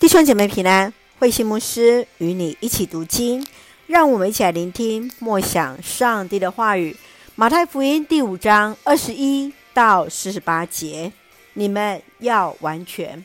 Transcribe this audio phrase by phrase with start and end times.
[0.00, 3.46] 弟兄姐妹平安，慧心牧师与你一起读经，
[3.86, 6.94] 让我们一起来聆听默想上帝的话语。
[7.36, 11.12] 马太福音第五章二十一到四十八节，
[11.54, 13.24] 你们要完全。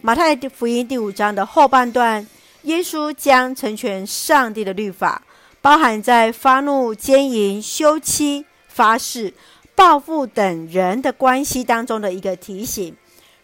[0.00, 2.26] 马太福音第五章的后半段，
[2.62, 5.22] 耶稣将成全上帝的律法，
[5.62, 9.32] 包含在发怒、奸淫、休妻、发誓、
[9.74, 12.94] 报复等人的关系当中的一个提醒。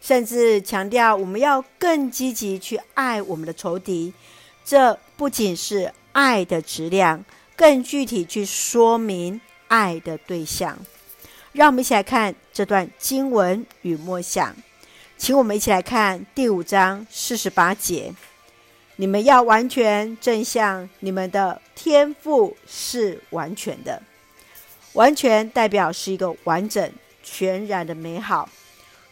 [0.00, 4.12] 甚至强调，我们要更积极去爱我们的仇敌。
[4.64, 10.78] 这不仅是爱的质量，更具体去说明爱的对象。
[11.52, 14.54] 让我们一起来看这段经文与默想。
[15.18, 18.14] 请我们一起来看第五章四十八节：
[18.96, 24.02] 你们要完全，正向你们的天赋是完全的。
[24.94, 26.90] 完全代表是一个完整、
[27.22, 28.48] 全然的美好。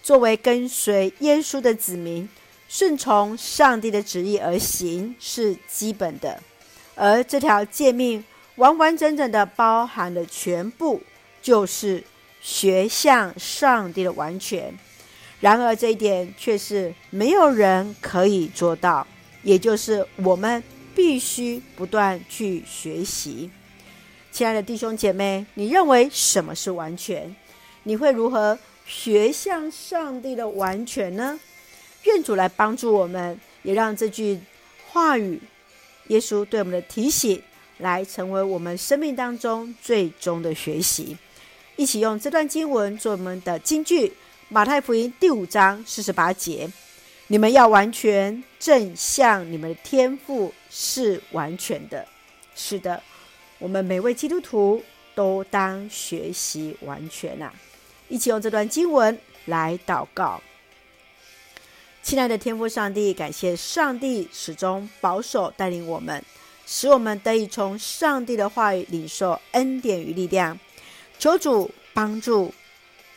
[0.02, 2.28] 作为跟随耶稣的子民，
[2.68, 6.40] 顺从上帝的旨意而行是基本的，
[6.94, 8.24] 而这条诫命
[8.56, 11.02] 完完整整的包含了全部，
[11.42, 12.02] 就是
[12.40, 14.72] 学像上帝的完全。
[15.40, 19.06] 然而这一点却是没有人可以做到，
[19.42, 20.62] 也就是我们
[20.94, 23.48] 必须不断去学习。
[24.32, 27.34] 亲爱的弟兄姐妹，你认为什么是完全？
[27.84, 31.38] 你会如何学向上帝的完全呢？
[32.04, 34.40] 愿主来帮助我们，也让这句
[34.88, 35.38] 话语，
[36.06, 37.42] 耶稣对我们的提醒，
[37.76, 41.18] 来成为我们生命当中最终的学习。
[41.76, 44.10] 一起用这段经文做我们的金句，
[44.48, 46.66] 马太福音第五章四十八节：
[47.26, 52.06] 你们要完全，正像你们的天赋是完全的。
[52.54, 53.02] 是的，
[53.58, 54.82] 我们每位基督徒
[55.14, 57.52] 都当学习完全啊！
[58.08, 60.42] 一起用这段经文来祷告，
[62.02, 66.24] 亲爱的天父上帝，感谢上帝始终保守带领我们，
[66.66, 70.58] 使我们得以从上帝的话语领受恩典与力量。
[71.18, 72.54] 求主帮助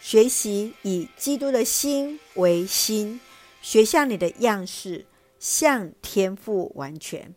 [0.01, 3.21] 学习以基督的心为心，
[3.61, 5.05] 学像你的样式，
[5.39, 7.33] 像天父完全。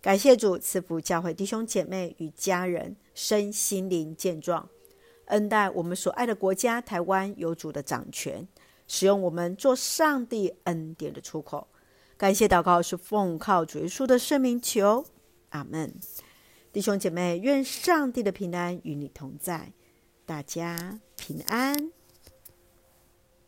[0.00, 4.68] 感谢主赐福教会弟兄姐妹与家人身心灵健壮。
[5.26, 8.46] 恩待我们所爱的国家台湾有主的掌权，
[8.86, 11.68] 使用我们做上帝恩典的出口。
[12.16, 15.04] 感谢祷告是奉靠主耶稣的圣名求，
[15.50, 15.94] 阿门。
[16.72, 19.72] 弟兄姐妹，愿上帝的平安与你同在，
[20.26, 21.92] 大家平安。